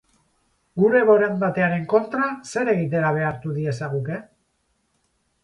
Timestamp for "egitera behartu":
2.75-3.55